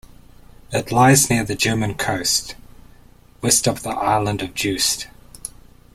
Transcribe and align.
It 0.73 0.91
lies 0.91 1.29
near 1.29 1.43
the 1.43 1.53
German 1.53 1.93
coast, 1.93 2.55
west 3.43 3.67
of 3.67 3.83
the 3.83 3.91
island 3.91 4.41
of 4.41 4.55
Juist. 4.55 5.05